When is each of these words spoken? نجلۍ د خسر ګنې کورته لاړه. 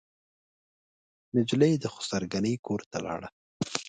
نجلۍ 1.35 1.73
د 1.79 1.85
خسر 1.93 2.23
ګنې 2.33 2.53
کورته 2.65 2.97
لاړه. 3.05 3.29